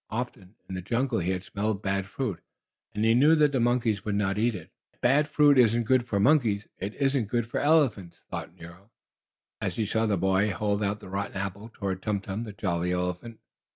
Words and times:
Often, 0.09 0.55
in 0.67 0.73
the 0.73 0.81
jungle, 0.81 1.19
he 1.19 1.29
had 1.29 1.43
smelled 1.43 1.83
bad 1.83 2.07
fruit, 2.07 2.41
and 2.95 3.05
he 3.05 3.13
knew 3.13 3.35
that 3.35 3.51
the 3.51 3.59
monkeys 3.59 4.03
would 4.03 4.15
not 4.15 4.39
eat 4.39 4.55
it. 4.55 4.71
"If 4.93 4.99
bad 5.01 5.27
fruit 5.27 5.59
isn't 5.59 5.83
good 5.83 6.07
for 6.07 6.19
monkeys 6.19 6.65
it 6.79 6.95
isn't 6.95 7.25
good 7.27 7.45
for 7.45 7.59
elephants," 7.59 8.19
thought 8.31 8.55
Nero, 8.55 8.89
as 9.61 9.75
he 9.75 9.85
saw 9.85 10.07
the 10.07 10.17
boy 10.17 10.49
hold 10.53 10.81
out 10.81 11.01
the 11.01 11.09
rotten 11.09 11.37
apple 11.37 11.69
toward 11.71 12.01
Tum 12.01 12.19
Tum, 12.19 12.45
the 12.45 12.53
jolly 12.53 12.91
elephant. 12.91 13.39